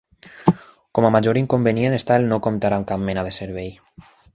Com 0.99 1.07
a 1.09 1.11
major 1.17 1.39
inconvenient 1.43 1.97
està 2.01 2.19
el 2.23 2.29
no 2.33 2.43
comptar 2.49 2.75
amb 2.79 2.93
cap 2.95 3.09
mena 3.11 3.29
de 3.31 3.39
servei. 3.43 3.75